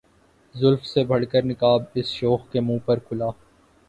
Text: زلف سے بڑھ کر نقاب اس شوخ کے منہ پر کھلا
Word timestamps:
زلف 0.55 0.85
سے 0.85 1.03
بڑھ 1.03 1.25
کر 1.31 1.43
نقاب 1.43 1.81
اس 1.95 2.07
شوخ 2.09 2.49
کے 2.51 2.59
منہ 2.59 2.79
پر 2.85 2.99
کھلا 2.99 3.29